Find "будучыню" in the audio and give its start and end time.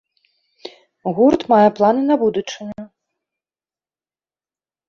2.23-2.81